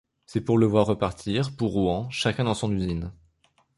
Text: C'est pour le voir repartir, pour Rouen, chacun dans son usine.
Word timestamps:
C'est 0.25 0.41
pour 0.41 0.57
le 0.57 0.65
voir 0.65 0.87
repartir, 0.87 1.55
pour 1.55 1.73
Rouen, 1.73 2.09
chacun 2.09 2.45
dans 2.45 2.55
son 2.55 2.71
usine. 2.73 3.11